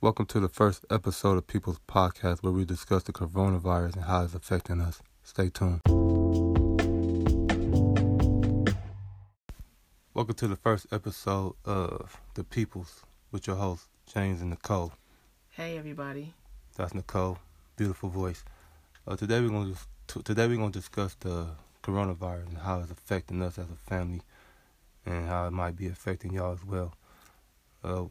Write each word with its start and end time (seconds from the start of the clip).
Welcome 0.00 0.26
to 0.26 0.38
the 0.38 0.48
first 0.48 0.86
episode 0.90 1.38
of 1.38 1.48
People's 1.48 1.80
Podcast 1.88 2.44
where 2.44 2.52
we 2.52 2.64
discuss 2.64 3.02
the 3.02 3.12
coronavirus 3.12 3.96
and 3.96 4.04
how 4.04 4.22
it's 4.22 4.32
affecting 4.32 4.80
us. 4.80 5.02
Stay 5.24 5.50
tuned. 5.50 5.80
Welcome 10.14 10.36
to 10.36 10.46
the 10.46 10.54
first 10.54 10.86
episode 10.92 11.56
of 11.64 12.20
The 12.34 12.44
People's 12.44 13.02
with 13.32 13.48
your 13.48 13.56
host, 13.56 13.88
James 14.06 14.40
and 14.40 14.50
Nicole. 14.50 14.92
Hey 15.50 15.76
everybody. 15.76 16.32
That's 16.76 16.94
Nicole. 16.94 17.38
Beautiful 17.74 18.08
voice. 18.08 18.44
Uh, 19.04 19.16
today 19.16 19.40
we're 19.40 19.48
going 19.48 19.74
to 20.06 20.22
today 20.22 20.46
we're 20.46 20.58
going 20.58 20.70
to 20.70 20.78
discuss 20.78 21.16
the 21.16 21.48
coronavirus 21.82 22.46
and 22.46 22.58
how 22.58 22.78
it's 22.78 22.92
affecting 22.92 23.42
us 23.42 23.58
as 23.58 23.66
a 23.68 23.90
family 23.90 24.22
and 25.04 25.26
how 25.26 25.48
it 25.48 25.50
might 25.50 25.74
be 25.74 25.88
affecting 25.88 26.34
y'all 26.34 26.52
as 26.52 26.64
well. 26.64 26.94
Uh, 27.82 28.04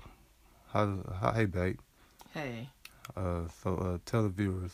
how, 0.71 0.99
how 1.19 1.31
hey 1.31 1.45
babe. 1.45 1.79
Hey. 2.33 2.69
Uh, 3.15 3.43
so 3.63 3.75
uh, 3.75 3.97
tell 4.05 4.23
the 4.23 4.29
viewers 4.29 4.73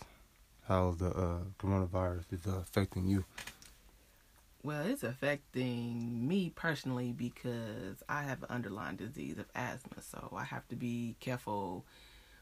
how 0.67 0.95
the 0.97 1.07
uh, 1.07 1.39
coronavirus 1.59 2.25
is 2.31 2.47
uh, 2.47 2.59
affecting 2.61 3.07
you. 3.07 3.25
Well, 4.63 4.85
it's 4.85 5.03
affecting 5.03 6.25
me 6.25 6.49
personally 6.55 7.11
because 7.11 8.01
I 8.07 8.23
have 8.23 8.43
an 8.43 8.49
underlying 8.49 8.95
disease 8.95 9.37
of 9.37 9.45
asthma, 9.55 10.01
so 10.01 10.33
I 10.35 10.45
have 10.45 10.65
to 10.69 10.75
be 10.75 11.17
careful 11.19 11.85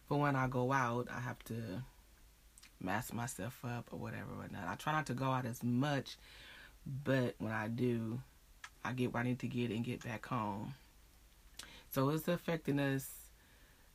for 0.07 0.19
when 0.19 0.35
I 0.35 0.47
go 0.47 0.71
out. 0.71 1.07
I 1.11 1.19
have 1.19 1.43
to 1.45 1.83
mask 2.79 3.13
myself 3.13 3.59
up 3.65 3.87
or 3.91 3.97
whatever, 3.97 4.35
whatnot. 4.37 4.67
I 4.67 4.75
try 4.75 4.93
not 4.93 5.07
to 5.07 5.15
go 5.15 5.25
out 5.25 5.45
as 5.45 5.63
much, 5.63 6.17
but 7.03 7.35
when 7.39 7.51
I 7.51 7.67
do, 7.67 8.21
I 8.85 8.93
get 8.93 9.13
what 9.13 9.21
I 9.21 9.23
need 9.23 9.39
to 9.39 9.47
get 9.47 9.71
and 9.71 9.83
get 9.83 10.03
back 10.03 10.25
home. 10.27 10.75
So 11.89 12.09
it's 12.09 12.27
affecting 12.27 12.79
us 12.79 13.09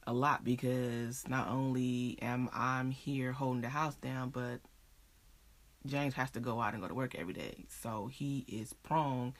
a 0.06 0.12
lot 0.12 0.44
because 0.44 1.28
not 1.28 1.48
only 1.48 2.18
am 2.22 2.48
I'm 2.52 2.90
here 2.90 3.32
holding 3.32 3.62
the 3.62 3.68
house 3.68 3.96
down, 3.96 4.30
but 4.30 4.60
James 5.86 6.14
has 6.14 6.30
to 6.32 6.40
go 6.40 6.60
out 6.60 6.74
and 6.74 6.82
go 6.82 6.88
to 6.88 6.94
work 6.94 7.14
every 7.14 7.32
day. 7.32 7.64
So 7.68 8.08
he 8.12 8.44
is 8.48 8.72
prone 8.72 9.34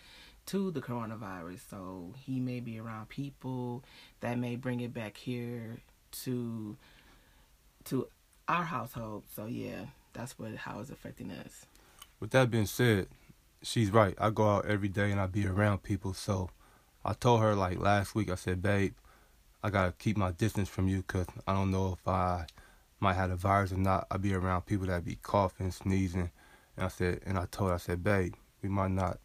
to 0.47 0.71
the 0.71 0.81
coronavirus. 0.81 1.61
So 1.71 2.15
he 2.19 2.41
may 2.41 2.61
be 2.61 2.79
around 2.79 3.09
people 3.09 3.85
that 4.21 4.39
may 4.39 4.57
bring 4.57 4.81
it 4.81 4.95
back 4.95 5.17
here 5.17 5.79
to 6.25 6.77
to 7.85 8.09
our 8.49 8.65
household. 8.65 9.25
So 9.35 9.47
yeah, 9.47 9.87
that's 10.13 10.39
what 10.39 10.55
how 10.57 10.81
it's 10.81 10.91
affecting 10.91 11.31
us. 11.31 11.67
With 12.19 12.31
that 12.31 12.51
being 12.51 12.67
said, 12.67 13.09
she's 13.63 13.91
right. 13.91 14.15
I 14.19 14.31
go 14.31 14.49
out 14.49 14.67
every 14.67 14.89
day 14.89 15.11
and 15.11 15.21
I 15.21 15.27
be 15.27 15.47
around 15.47 15.83
people. 15.83 16.15
So 16.15 16.51
I 17.05 17.13
told 17.13 17.41
her 17.41 17.55
like 17.55 17.79
last 17.79 18.15
week. 18.15 18.31
I 18.31 18.37
said, 18.37 18.63
babe, 18.63 18.95
I 19.67 19.71
gotta 19.71 19.91
keep 19.99 20.17
my 20.17 20.31
distance 20.31 20.69
from 20.69 20.87
you 20.87 20.99
because 20.99 21.27
I 21.45 21.53
don't 21.53 21.73
know 21.73 21.95
if 21.95 22.07
I 22.07 22.47
might 23.01 23.15
have 23.15 23.31
the 23.31 23.35
virus 23.35 23.73
or 23.73 23.79
not. 23.79 24.07
I'd 24.13 24.23
be 24.23 24.33
around 24.33 24.65
people 24.65 24.87
that 24.87 25.05
be 25.05 25.17
coughing, 25.17 25.73
sneezing, 25.73 26.31
and 26.77 26.85
I 26.85 26.87
said, 26.87 27.23
and 27.27 27.37
I 27.37 27.47
told 27.51 27.71
her, 27.71 27.75
I 27.75 27.79
said, 27.79 28.05
babe, 28.05 28.35
we 28.63 28.69
might 28.69 28.93
not. 28.93 29.19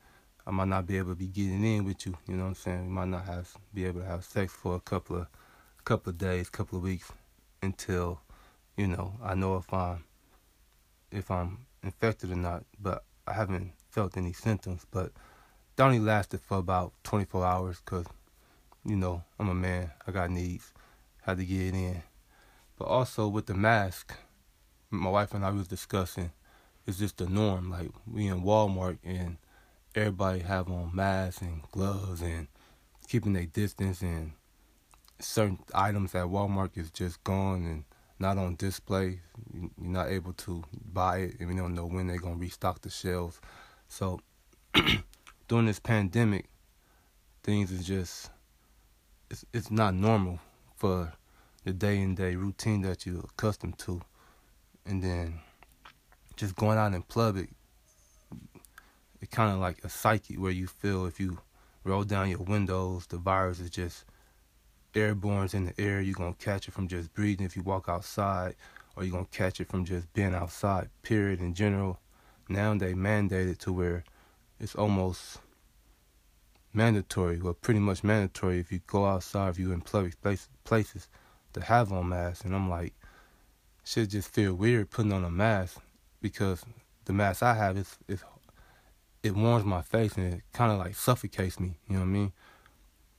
I 0.48 0.50
might 0.50 0.68
not 0.68 0.88
be 0.88 0.98
able 0.98 1.12
to 1.12 1.16
be 1.16 1.28
getting 1.28 1.64
in 1.64 1.86
with 1.86 2.08
you. 2.08 2.18
You 2.28 2.38
know 2.38 2.46
what 2.46 2.50
I'm 2.50 2.56
saying? 2.56 2.88
We 2.88 2.92
might 2.92 3.10
not 3.10 3.26
have 3.26 3.56
be 3.72 3.86
able 3.86 4.02
to 4.02 4.08
have 4.08 4.26
sex 4.26 4.52
for 4.52 4.76
a 4.76 4.80
couple 4.80 5.18
of 5.18 5.28
couple 5.86 6.10
of 6.10 6.18
days, 6.18 6.50
couple 6.50 6.80
of 6.80 6.84
weeks 6.86 7.12
until, 7.62 8.20
you 8.76 8.88
know, 8.88 9.20
I 9.24 9.36
know 9.36 9.58
if 9.58 9.72
I'm 9.72 10.06
if 11.12 11.30
I'm 11.30 11.68
infected 11.84 12.32
or 12.32 12.36
not. 12.36 12.64
But 12.82 13.04
I 13.28 13.34
haven't 13.34 13.74
felt 13.92 14.18
any 14.18 14.34
symptoms. 14.34 14.88
But 14.90 15.12
that 15.76 15.84
only 15.84 16.00
lasted 16.00 16.42
for 16.42 16.58
about 16.58 16.94
24 17.04 17.46
hours 17.46 17.80
because, 17.86 18.08
you 18.86 18.96
know, 18.96 19.24
I'm 19.40 19.50
a 19.50 19.54
man. 19.54 19.92
I 20.08 20.12
got 20.12 20.30
needs. 20.30 20.74
Had 21.24 21.38
to 21.38 21.46
get 21.46 21.62
it 21.62 21.74
in. 21.76 22.04
But 22.78 22.86
also 22.86 23.28
with 23.28 23.46
the 23.46 23.54
mask, 23.54 24.16
my 24.90 25.10
wife 25.10 25.34
and 25.34 25.46
I 25.46 25.52
was 25.52 25.68
discussing, 25.68 26.32
it's 26.88 26.98
just 26.98 27.18
the 27.18 27.28
norm. 27.28 27.70
Like 27.70 27.90
we 28.12 28.28
in 28.28 28.42
Walmart 28.42 28.98
and 29.04 29.38
everybody 29.96 30.40
have 30.40 30.70
on 30.70 30.92
masks 30.94 31.42
and 31.42 31.62
gloves 31.72 32.22
and 32.22 32.48
keeping 33.08 33.34
their 33.34 33.46
distance 33.46 34.02
and 34.02 34.32
certain 35.20 35.60
items 35.74 36.16
at 36.16 36.26
Walmart 36.26 36.78
is 36.78 36.90
just 36.92 37.24
gone 37.24 37.66
and 37.66 37.84
not 38.20 38.38
on 38.38 38.56
display. 38.56 39.20
You're 39.54 39.70
not 39.78 40.10
able 40.10 40.34
to 40.34 40.64
buy 40.94 41.18
it, 41.18 41.40
and 41.40 41.50
we 41.50 41.56
don't 41.56 41.76
know 41.76 41.86
when 41.86 42.08
they're 42.08 42.20
gonna 42.20 42.36
restock 42.36 42.82
the 42.82 42.90
shelves. 42.90 43.40
So 43.88 44.22
during 45.48 45.66
this 45.66 45.80
pandemic, 45.80 46.46
things 47.44 47.72
is 47.72 47.86
just 47.86 48.30
it's 49.32 49.46
it's 49.54 49.72
not 49.72 49.96
normal 49.96 50.40
for 50.76 51.14
the 51.64 51.72
day 51.72 52.02
and 52.02 52.18
day 52.18 52.36
routine 52.36 52.82
that 52.82 53.06
you're 53.06 53.24
accustomed 53.24 53.78
to, 53.80 54.02
and 54.86 55.02
then 55.02 55.40
just 56.36 56.56
going 56.56 56.78
out 56.78 56.94
in 56.94 57.02
public. 57.02 57.50
It 59.22 59.32
kind 59.32 59.54
of 59.54 59.60
like 59.60 59.84
a 59.84 59.90
psyche 59.90 60.38
where 60.38 60.52
you 60.52 60.68
feel 60.68 61.06
if 61.06 61.20
you 61.20 61.40
roll 61.84 62.04
down 62.04 62.30
your 62.30 62.40
windows, 62.40 63.08
the 63.08 63.18
virus 63.18 63.60
is 63.60 63.70
just 63.70 64.04
airborne's 64.96 65.54
in 65.54 65.66
the 65.66 65.80
air. 65.80 66.02
You're 66.02 66.16
gonna 66.16 66.34
catch 66.34 66.68
it 66.68 66.74
from 66.74 66.88
just 66.88 67.14
breathing 67.14 67.46
if 67.46 67.56
you 67.56 67.64
walk 67.64 67.88
outside, 67.88 68.56
or 68.96 69.04
you're 69.04 69.14
gonna 69.14 69.28
catch 69.32 69.62
it 69.62 69.70
from 69.70 69.86
just 69.86 70.12
being 70.14 70.36
outside. 70.36 70.90
Period. 71.04 71.40
In 71.40 71.54
general, 71.54 72.00
now 72.50 72.74
they 72.76 72.94
mandated 72.94 73.60
to 73.60 73.72
where 73.72 74.04
it's 74.60 74.76
almost 74.76 75.40
mandatory, 76.74 77.42
well, 77.42 77.54
pretty 77.54 77.80
much 77.80 78.04
mandatory 78.04 78.60
if 78.60 78.72
you 78.72 78.82
go 78.88 79.06
outside, 79.06 79.50
if 79.50 79.60
you're 79.60 79.74
in 79.74 79.82
public 79.82 80.22
place, 80.22 80.48
places, 80.64 81.08
to 81.54 81.62
have 81.62 81.92
on 81.92 82.10
masks. 82.10 82.46
And 82.46 82.56
I'm 82.56 82.70
like, 82.70 82.94
should 83.84 84.10
just 84.10 84.30
feel 84.30 84.54
weird 84.54 84.90
putting 84.90 85.14
on 85.14 85.24
a 85.24 85.30
mask 85.30 85.80
because 86.22 86.64
the 87.06 87.14
mask 87.14 87.44
I 87.44 87.54
have 87.56 87.78
is, 87.78 87.98
is 88.08 88.24
it 89.24 89.36
warms 89.36 89.66
my 89.66 89.82
face 89.82 90.16
and 90.18 90.36
it 90.36 90.42
kind 90.54 90.72
of 90.72 90.80
like 90.80 90.96
suffocates 90.96 91.60
me. 91.60 91.76
You 91.88 91.96
know 91.96 92.02
what 92.02 92.06
I 92.06 92.10
mean? 92.10 92.34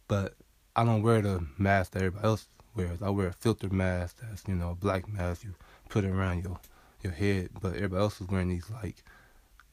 But 0.08 0.34
I 0.74 0.84
don't 0.84 1.02
wear 1.02 1.20
the 1.22 1.46
mask 1.58 1.92
that 1.92 2.02
everybody 2.02 2.26
else 2.26 2.48
wears. 2.74 3.02
I 3.02 3.10
wear 3.10 3.28
a 3.28 3.32
filtered 3.32 3.72
mask 3.72 4.18
that's 4.20 4.42
you 4.48 4.54
know 4.54 4.70
a 4.70 4.74
black 4.74 5.08
mask 5.08 5.44
you 5.44 5.54
put 5.88 6.04
around 6.04 6.44
your 6.44 6.58
your 7.02 7.12
head. 7.12 7.50
But 7.60 7.76
everybody 7.76 8.02
else 8.02 8.20
is 8.20 8.28
wearing 8.28 8.48
these 8.48 8.70
like 8.70 9.02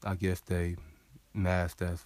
I 0.03 0.15
guess 0.15 0.41
they 0.41 0.75
mask 1.33 1.77
that's 1.77 2.05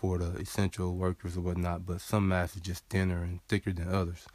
for 0.00 0.18
the 0.18 0.40
essential 0.40 0.94
workers 0.94 1.36
or 1.36 1.40
whatnot. 1.42 1.84
But 1.84 2.00
some 2.00 2.28
masks 2.28 2.56
are 2.56 2.60
just 2.60 2.84
thinner 2.88 3.22
and 3.22 3.40
thicker 3.48 3.72
than 3.72 3.92
others. 3.92 4.26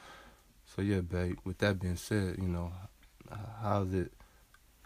So 0.76 0.82
yeah, 0.82 1.02
babe. 1.02 1.38
With 1.44 1.58
that 1.60 1.80
being 1.80 1.96
said, 1.96 2.38
you 2.38 2.48
know, 2.48 2.72
how's 3.62 3.94
it? 3.94 4.12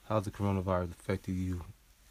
How's 0.08 0.24
the 0.24 0.32
coronavirus 0.32 0.92
affecting 0.92 1.38
you 1.38 1.62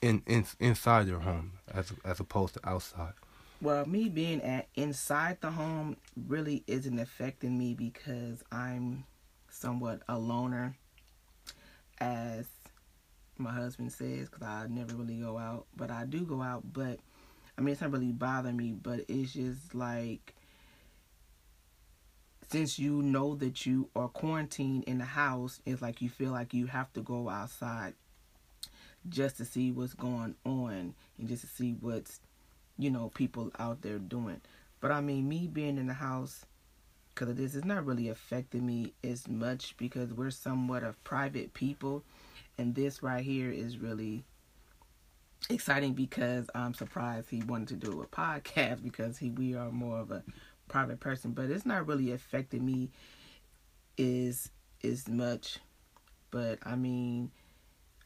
in, 0.00 0.22
in 0.26 0.44
inside 0.60 1.08
your 1.08 1.20
home 1.20 1.52
as 1.72 1.92
as 2.04 2.20
opposed 2.20 2.54
to 2.54 2.68
outside? 2.68 3.14
Well, 3.60 3.86
me 3.86 4.08
being 4.08 4.40
at 4.42 4.68
inside 4.76 5.38
the 5.40 5.50
home 5.50 5.96
really 6.28 6.62
isn't 6.66 6.98
affecting 6.98 7.58
me 7.58 7.74
because 7.74 8.44
I'm 8.52 9.04
somewhat 9.50 10.02
a 10.08 10.16
loner, 10.16 10.76
as 11.98 12.46
my 13.36 13.52
husband 13.52 13.92
says, 13.92 14.28
because 14.28 14.46
I 14.46 14.66
never 14.68 14.94
really 14.94 15.16
go 15.16 15.38
out, 15.38 15.66
but 15.76 15.90
I 15.90 16.04
do 16.04 16.20
go 16.20 16.40
out. 16.40 16.72
But 16.72 17.00
I 17.58 17.60
mean, 17.60 17.72
it's 17.72 17.80
not 17.80 17.91
really 17.91 18.12
bothering 18.12 18.56
me, 18.56 18.72
but 18.80 19.00
it's 19.08 19.32
just 19.32 19.74
like 19.74 20.32
since 22.48 22.78
you 22.78 23.02
know 23.02 23.34
that 23.34 23.66
you 23.66 23.91
are 23.96 24.08
quarantined 24.08 24.84
in 24.84 24.98
the 24.98 25.04
house, 25.04 25.60
it's 25.66 25.82
like 25.82 26.00
you 26.00 26.08
feel 26.08 26.30
like 26.30 26.54
you 26.54 26.66
have 26.66 26.92
to 26.92 27.00
go 27.00 27.28
outside 27.28 27.94
just 29.08 29.38
to 29.38 29.44
see 29.44 29.72
what's 29.72 29.94
going 29.94 30.34
on 30.44 30.94
and 31.19 31.28
just 31.28 31.42
to 31.42 31.48
see 31.48 31.76
what's 31.80 32.20
you 32.78 32.91
know 32.91 33.10
people 33.14 33.50
out 33.58 33.82
there 33.82 33.98
doing. 33.98 34.40
But 34.80 34.92
I 34.92 35.00
mean, 35.00 35.28
me 35.28 35.48
being 35.48 35.78
in 35.78 35.88
the 35.88 35.94
house 35.94 36.46
because 37.12 37.30
of 37.30 37.36
this 37.36 37.56
is 37.56 37.64
not 37.64 37.84
really 37.84 38.08
affecting 38.08 38.64
me 38.64 38.92
as 39.02 39.26
much 39.26 39.76
because 39.76 40.14
we're 40.14 40.30
somewhat 40.30 40.84
of 40.84 41.02
private 41.02 41.55
people, 41.55 42.05
and 42.56 42.76
this 42.76 43.02
right 43.02 43.25
here 43.25 43.50
is 43.50 43.78
really 43.78 44.22
exciting 45.50 45.94
because 45.94 46.49
I'm 46.55 46.75
surprised 46.75 47.31
he 47.31 47.43
wanted 47.43 47.69
to 47.81 47.90
do 47.90 48.02
a 48.02 48.06
podcast 48.06 48.82
because 48.82 49.19
he 49.19 49.31
we 49.31 49.55
are 49.55 49.70
more 49.70 49.99
of 49.99 50.11
a 50.11 50.23
private 50.69 51.00
person, 51.00 51.32
but 51.32 51.50
it's 51.50 51.67
not 51.67 51.87
really 51.87 52.12
affecting 52.12 52.64
me 52.64 52.90
is 53.96 54.50
as 54.85 55.08
much. 55.08 55.58
But 56.31 56.58
I 56.62 56.76
mean, 56.76 57.31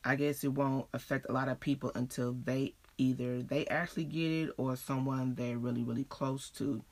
I 0.05 0.17
guess 0.17 0.45
it 0.45 0.53
won't 0.53 0.87
affect 0.93 1.27
a 1.29 1.33
lot 1.33 1.49
of 1.49 1.61
people 1.61 1.93
until 1.95 2.33
they 2.45 2.75
either 2.99 3.43
they 3.43 3.67
actually 3.67 4.05
get 4.05 4.31
it 4.31 4.51
or 4.59 4.77
someone 4.77 5.35
they're 5.35 5.59
really 5.59 5.83
really 5.83 6.05
close 6.05 6.51
to 6.51 6.83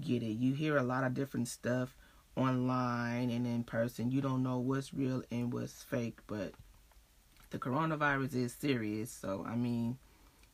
get 0.00 0.22
it. 0.22 0.32
You 0.32 0.54
hear 0.54 0.76
a 0.76 0.82
lot 0.82 1.04
of 1.04 1.14
different 1.14 1.48
stuff 1.48 1.96
online 2.36 3.30
and 3.30 3.46
in 3.46 3.64
person. 3.64 4.10
You 4.10 4.20
don't 4.20 4.42
know 4.42 4.58
what's 4.58 4.94
real 4.94 5.22
and 5.30 5.52
what's 5.52 5.82
fake, 5.82 6.20
but 6.26 6.52
the 7.50 7.58
coronavirus 7.58 8.34
is 8.34 8.54
serious. 8.54 9.10
So 9.10 9.44
I 9.48 9.54
mean, 9.56 9.98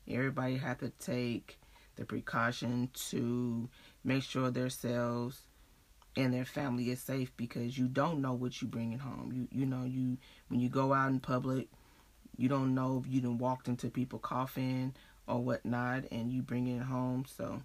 everybody 0.07 0.57
have 0.57 0.79
to 0.79 0.89
take 0.99 1.59
the 1.95 2.05
precaution 2.05 2.89
to 3.09 3.69
make 4.03 4.23
sure 4.23 4.51
themselves 4.51 5.41
and 6.17 6.33
their 6.33 6.45
family 6.45 6.89
is 6.89 7.01
safe 7.01 7.31
because 7.35 7.77
you 7.77 7.87
don't 7.87 8.21
know 8.21 8.33
what 8.33 8.61
you 8.61 8.67
bringing 8.67 8.99
home. 8.99 9.31
You 9.33 9.47
you 9.51 9.65
know 9.65 9.83
you 9.83 10.17
when 10.47 10.59
you 10.59 10.69
go 10.69 10.93
out 10.93 11.09
in 11.09 11.19
public, 11.19 11.67
you 12.37 12.49
don't 12.49 12.73
know 12.73 13.01
if 13.03 13.11
you 13.11 13.21
done 13.21 13.37
walked 13.37 13.67
into 13.67 13.89
people 13.89 14.19
coughing 14.19 14.93
or 15.27 15.39
whatnot, 15.39 16.05
and 16.11 16.31
you 16.31 16.41
bring 16.41 16.67
it 16.67 16.81
home. 16.81 17.25
So, 17.27 17.61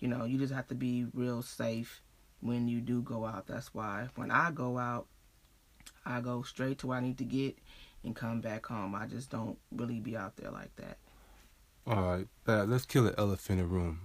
you 0.00 0.08
know, 0.08 0.24
you 0.24 0.38
just 0.38 0.52
have 0.52 0.66
to 0.68 0.74
be 0.74 1.06
real 1.14 1.42
safe 1.42 2.02
when 2.40 2.68
you 2.68 2.80
do 2.80 3.02
go 3.02 3.24
out. 3.24 3.46
That's 3.46 3.72
why 3.72 4.08
when 4.16 4.30
I 4.30 4.50
go 4.50 4.78
out, 4.78 5.06
I 6.04 6.20
go 6.20 6.42
straight 6.42 6.78
to 6.78 6.88
where 6.88 6.98
I 6.98 7.00
need 7.00 7.18
to 7.18 7.24
get 7.24 7.56
and 8.04 8.14
come 8.14 8.40
back 8.40 8.66
home. 8.66 8.94
I 8.94 9.06
just 9.06 9.30
don't 9.30 9.58
really 9.72 10.00
be 10.00 10.16
out 10.16 10.36
there 10.36 10.50
like 10.50 10.74
that. 10.76 10.98
All 11.86 12.02
right. 12.02 12.26
Let's 12.46 12.86
kill 12.86 13.06
an 13.06 13.14
elephant 13.18 13.60
in 13.60 13.66
the 13.66 13.74
room. 13.74 14.00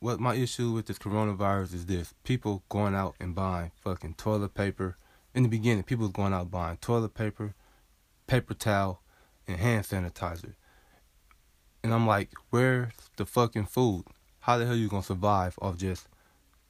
What 0.00 0.20
my 0.20 0.34
issue 0.34 0.72
with 0.72 0.86
this 0.86 0.98
coronavirus 0.98 1.74
is 1.74 1.86
this: 1.86 2.14
people 2.24 2.62
going 2.68 2.94
out 2.94 3.16
and 3.18 3.34
buying 3.34 3.72
fucking 3.82 4.14
toilet 4.14 4.54
paper. 4.54 4.96
In 5.34 5.42
the 5.42 5.48
beginning, 5.48 5.82
people 5.82 6.06
was 6.06 6.12
going 6.12 6.32
out 6.32 6.50
buying 6.50 6.78
toilet 6.78 7.14
paper, 7.14 7.54
paper 8.26 8.54
towel, 8.54 9.02
and 9.46 9.58
hand 9.58 9.84
sanitizer. 9.84 10.54
And 11.82 11.92
I'm 11.94 12.06
like, 12.06 12.30
where's 12.50 12.92
the 13.16 13.26
fucking 13.26 13.66
food? 13.66 14.04
How 14.40 14.58
the 14.58 14.66
hell 14.66 14.74
you 14.74 14.88
gonna 14.88 15.02
survive 15.02 15.58
off 15.60 15.76
just 15.76 16.08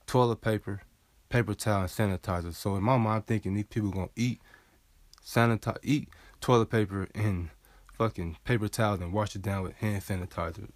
toilet 0.06 0.40
paper, 0.40 0.82
paper 1.28 1.54
towel, 1.54 1.82
and 1.82 1.90
sanitizer? 1.90 2.54
So 2.54 2.76
in 2.76 2.82
my 2.82 2.96
mind, 2.96 3.16
I'm 3.16 3.22
thinking 3.22 3.54
these 3.54 3.66
people 3.66 3.90
gonna 3.90 4.08
eat 4.16 4.40
sanitize, 5.24 5.78
eat 5.82 6.08
toilet 6.40 6.70
paper 6.70 7.08
and 7.14 7.50
fucking 7.96 8.36
paper 8.44 8.68
towels 8.68 9.00
and 9.00 9.12
wash 9.12 9.34
it 9.34 9.42
down 9.42 9.62
with 9.62 9.76
hand 9.76 10.02
sanitizer. 10.02 10.68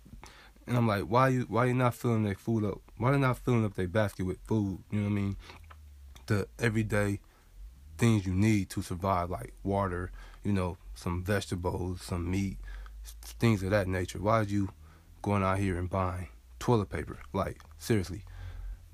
And 0.67 0.77
I'm 0.77 0.87
like, 0.87 1.05
why 1.05 1.29
you 1.29 1.43
why 1.49 1.67
you 1.67 1.75
not 1.75 1.95
filling 1.95 2.25
their 2.25 2.35
food 2.35 2.65
up? 2.65 2.81
Why 2.97 3.13
they 3.13 3.19
not 3.19 3.39
filling 3.39 3.65
up 3.65 3.75
their 3.75 3.89
basket 3.89 4.25
with 4.25 4.39
food? 4.47 4.79
You 4.91 5.01
know 5.01 5.05
what 5.05 5.11
I 5.11 5.15
mean? 5.15 5.37
The 6.27 6.49
everyday 6.59 7.21
things 7.99 8.27
you 8.27 8.33
need 8.33 8.71
to 8.71 8.83
survive, 8.83 9.31
like 9.31 9.53
water, 9.63 10.11
you 10.45 10.53
know, 10.53 10.77
some 10.95 11.25
vegetables, 11.25 12.03
some 12.03 12.31
meat, 12.31 12.59
things 13.05 13.63
of 13.63 13.71
that 13.71 13.89
nature. 13.89 14.19
Why 14.21 14.41
are 14.41 14.45
you 14.45 14.71
going 15.21 15.43
out 15.43 15.59
here 15.59 15.79
and 15.79 15.91
buying 15.91 16.29
toilet 16.59 16.91
paper? 16.91 17.19
Like, 17.33 17.61
seriously. 17.79 18.23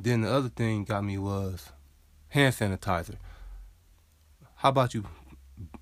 Then 0.00 0.22
the 0.22 0.32
other 0.32 0.48
thing 0.48 0.84
got 0.84 1.04
me 1.04 1.18
was 1.18 1.70
hand 2.28 2.54
sanitizer. 2.54 3.16
How 4.56 4.70
about 4.70 4.94
you? 4.94 5.04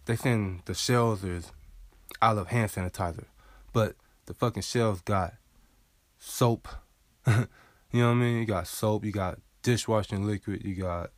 They 0.04 0.16
saying 0.16 0.62
the 0.66 0.74
shelves 0.74 1.24
is 1.24 1.52
out 2.22 2.38
of 2.38 2.48
hand 2.48 2.70
sanitizer, 2.70 3.26
but 3.72 3.96
the 4.26 4.34
fucking 4.34 4.62
shelves 4.62 5.00
got 5.00 5.34
soap. 6.18 6.68
you 7.26 7.34
know 7.92 8.08
what 8.08 8.12
I 8.12 8.14
mean? 8.14 8.38
You 8.38 8.46
got 8.46 8.66
soap, 8.66 9.04
you 9.04 9.12
got 9.12 9.38
dishwashing 9.62 10.26
liquid, 10.26 10.64
you 10.64 10.74
got 10.76 11.10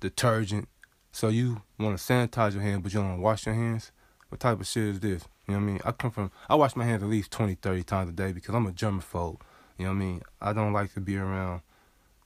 detergent. 0.00 0.68
So 1.12 1.28
you 1.28 1.62
want 1.78 1.98
to 1.98 2.02
sanitize 2.02 2.52
your 2.52 2.62
hands, 2.62 2.82
but 2.82 2.92
you 2.92 3.00
don't 3.00 3.08
want 3.08 3.18
to 3.18 3.22
wash 3.22 3.46
your 3.46 3.54
hands? 3.54 3.90
What 4.28 4.40
type 4.40 4.60
of 4.60 4.66
shit 4.66 4.84
is 4.84 5.00
this? 5.00 5.24
You 5.46 5.54
know 5.54 5.60
what 5.60 5.64
I 5.64 5.66
mean? 5.66 5.80
I 5.84 5.92
come 5.92 6.10
from, 6.10 6.30
I 6.48 6.56
wash 6.56 6.76
my 6.76 6.84
hands 6.84 7.02
at 7.02 7.08
least 7.08 7.30
20, 7.30 7.54
30 7.54 7.82
times 7.84 8.10
a 8.10 8.12
day 8.12 8.32
because 8.32 8.54
I'm 8.54 8.66
a 8.66 8.72
germaphobe. 8.72 9.40
You 9.78 9.86
know 9.86 9.90
what 9.90 9.96
I 9.96 9.98
mean? 9.98 10.22
I 10.40 10.52
don't 10.52 10.72
like 10.72 10.92
to 10.94 11.00
be 11.00 11.16
around 11.16 11.62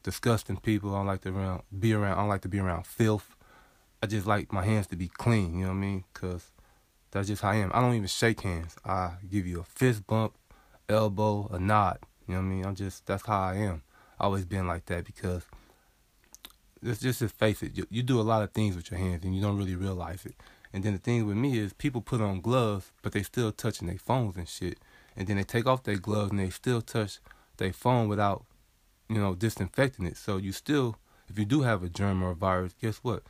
disgusting 0.02 0.56
people. 0.56 0.94
I 0.94 0.98
don't 0.98 1.06
like 1.06 1.20
to 1.22 1.31
around, 1.31 1.62
be 1.78 1.92
around, 1.92 2.12
I 2.12 2.20
don't 2.20 2.28
like 2.28 2.42
to 2.42 2.48
be 2.48 2.58
around 2.58 2.87
filth. 2.87 3.37
I 4.02 4.06
just 4.06 4.26
like 4.26 4.52
my 4.52 4.64
hands 4.64 4.87
to 4.88 4.97
be 4.97 5.08
clean, 5.08 5.55
you 5.55 5.64
know 5.64 5.73
what 5.73 5.76
I 5.76 5.81
mean? 5.81 6.05
Because 6.12 6.50
that's 7.11 7.29
just 7.29 7.43
how 7.43 7.50
I 7.50 7.56
am. 7.56 7.70
I 7.75 7.81
don't 7.81 7.94
even 7.94 8.06
shake 8.06 8.41
hands. 8.41 8.76
I 8.85 9.12
give 9.31 9.47
you 9.47 9.61
a 9.61 9.64
fist 9.64 10.06
bump, 10.06 10.35
elbow, 10.88 11.49
a 11.52 11.58
nod. 11.58 11.99
You 12.26 12.35
know 12.35 12.41
what 12.41 12.47
I 12.47 12.49
mean? 12.49 12.64
I'm 12.64 12.75
just, 12.75 13.06
that's 13.06 13.26
how 13.26 13.41
I 13.41 13.56
am. 13.56 13.82
I 14.19 14.25
always 14.25 14.44
been 14.44 14.67
like 14.67 14.87
that 14.87 15.05
because, 15.05 15.44
let's 16.82 17.00
just 17.00 17.23
face 17.35 17.62
it, 17.62 17.76
you, 17.76 17.87
you 17.91 18.02
do 18.02 18.20
a 18.20 18.23
lot 18.23 18.43
of 18.43 18.52
things 18.52 18.76
with 18.76 18.91
your 18.91 18.99
hands 18.99 19.25
and 19.25 19.35
you 19.35 19.43
don't 19.43 19.58
really 19.58 19.76
realize 19.76 20.25
it. 20.25 20.35
And 20.73 20.85
then 20.85 20.93
the 20.93 20.99
thing 20.99 21.26
with 21.26 21.37
me 21.37 21.58
is 21.58 21.73
people 21.73 22.00
put 22.00 22.20
on 22.20 22.41
gloves, 22.41 22.93
but 23.02 23.12
they 23.12 23.23
still 23.23 23.52
touching 23.52 23.88
their 23.88 23.99
phones 23.99 24.37
and 24.37 24.49
shit. 24.49 24.79
And 25.17 25.26
then 25.26 25.37
they 25.37 25.43
take 25.43 25.67
off 25.67 25.82
their 25.82 25.99
gloves 25.99 26.31
and 26.31 26.38
they 26.38 26.50
still 26.50 26.81
touch 26.81 27.19
their 27.56 27.73
phone 27.73 28.08
without, 28.08 28.44
you 29.08 29.19
know, 29.19 29.35
disinfecting 29.35 30.06
it. 30.06 30.17
So 30.17 30.37
you 30.37 30.52
still, 30.52 30.97
if 31.29 31.38
you 31.38 31.44
do 31.44 31.62
have 31.62 31.82
a 31.82 31.88
germ 31.88 32.23
or 32.23 32.31
a 32.31 32.37
virus, 32.37 32.75
guess 32.81 32.99
what? 32.99 33.25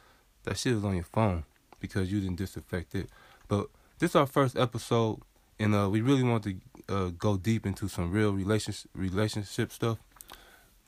That 0.44 0.56
shit 0.58 0.74
is 0.74 0.84
on 0.84 0.94
your 0.94 1.04
phone 1.04 1.44
because 1.80 2.10
you 2.12 2.20
didn't 2.20 2.36
disinfect 2.36 2.94
it. 2.94 3.08
But 3.48 3.68
this 3.98 4.12
is 4.12 4.16
our 4.16 4.26
first 4.26 4.56
episode, 4.56 5.20
and 5.58 5.74
uh, 5.74 5.88
we 5.90 6.00
really 6.00 6.22
want 6.22 6.44
to 6.44 6.56
uh, 6.88 7.10
go 7.18 7.36
deep 7.36 7.66
into 7.66 7.88
some 7.88 8.10
real 8.10 8.32
relationship 8.32 8.90
relationship 8.94 9.72
stuff. 9.72 9.98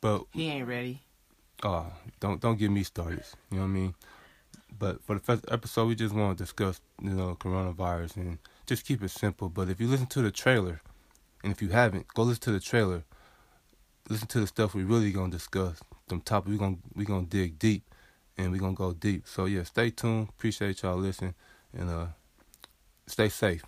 But 0.01 0.25
he 0.33 0.49
ain't 0.49 0.67
ready. 0.67 1.03
Oh, 1.63 1.87
don't 2.21 2.41
don't 2.41 2.59
get 2.59 2.71
me 2.71 2.83
started. 2.83 3.25
You 3.51 3.59
know 3.59 3.63
what 3.65 3.69
I 3.69 3.73
mean? 3.73 3.95
But 4.79 5.03
for 5.05 5.15
the 5.15 5.21
first 5.21 5.45
episode, 5.51 5.87
we 5.87 5.95
just 5.95 6.15
want 6.15 6.37
to 6.37 6.43
discuss, 6.43 6.81
you 7.01 7.11
know, 7.11 7.37
coronavirus 7.39 8.17
and 8.17 8.39
just 8.67 8.85
keep 8.85 9.03
it 9.03 9.11
simple. 9.11 9.49
But 9.49 9.69
if 9.69 9.81
you 9.81 9.87
listen 9.87 10.07
to 10.07 10.23
the 10.23 10.31
trailer, 10.31 10.81
and 11.45 11.53
if 11.53 11.61
you 11.63 11.69
haven't, 11.69 12.09
go 12.15 12.23
listen 12.23 12.43
to 12.43 12.53
the 12.53 12.61
trailer. 12.61 13.05
Listen 14.09 14.27
to 14.29 14.41
the 14.41 14.47
stuff 14.47 14.75
we 14.75 14.83
really 14.83 15.13
gonna 15.13 15.31
discuss. 15.31 15.81
Them 16.09 16.21
topics 16.21 16.51
we 16.51 16.59
gonna 16.59 16.79
we 16.95 17.05
gonna 17.05 17.27
dig 17.27 17.59
deep, 17.59 17.85
and 18.37 18.53
we're 18.53 18.59
gonna 18.59 18.75
go 18.75 18.93
deep. 18.93 19.27
So 19.27 19.45
yeah, 19.47 19.65
stay 19.65 19.91
tuned. 19.91 20.29
Appreciate 20.31 20.83
y'all 20.83 20.97
listening, 20.97 21.35
and 21.73 21.91
uh, 21.91 22.07
stay 23.07 23.29
safe. 23.29 23.65